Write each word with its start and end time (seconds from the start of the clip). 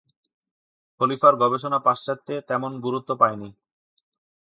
খলিফার 0.99 1.33
গবেষণা 1.35 1.79
পাশ্চাত্যে 1.79 2.35
তেমন 2.41 2.71
গুরুত্ব 2.79 3.09
পায়নি। 3.15 3.49